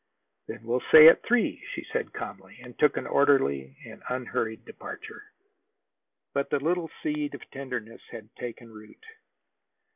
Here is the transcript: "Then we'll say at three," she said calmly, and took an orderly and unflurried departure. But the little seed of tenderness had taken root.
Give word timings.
"Then 0.47 0.63
we'll 0.63 0.81
say 0.91 1.09
at 1.09 1.21
three," 1.23 1.63
she 1.75 1.83
said 1.93 2.11
calmly, 2.11 2.57
and 2.63 2.75
took 2.79 2.97
an 2.97 3.05
orderly 3.05 3.77
and 3.85 4.01
unflurried 4.09 4.65
departure. 4.65 5.31
But 6.33 6.49
the 6.49 6.59
little 6.59 6.89
seed 7.03 7.35
of 7.35 7.51
tenderness 7.51 8.01
had 8.09 8.35
taken 8.35 8.71
root. 8.73 9.05